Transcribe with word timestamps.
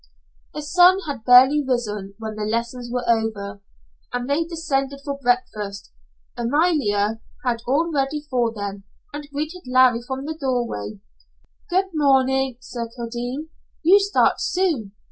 The 0.55 0.63
sun 0.63 0.97
had 1.05 1.23
barely 1.25 1.63
risen 1.63 2.15
when 2.17 2.33
the 2.35 2.41
lesson 2.43 2.79
was 2.91 3.05
over, 3.07 3.61
and 4.11 4.27
they 4.27 4.45
descended 4.45 5.01
for 5.05 5.19
breakfast. 5.19 5.91
Amalia 6.35 7.21
had 7.45 7.61
all 7.67 7.91
ready 7.93 8.21
for 8.27 8.51
them, 8.51 8.83
and 9.13 9.29
greeted 9.31 9.67
Larry 9.67 10.01
from 10.01 10.25
the 10.25 10.33
doorway. 10.35 10.99
"Good 11.69 11.91
morning, 11.93 12.57
Sir 12.59 12.89
Kildene. 12.97 13.49
You 13.83 13.99
start 13.99 14.41
soon. 14.41 14.93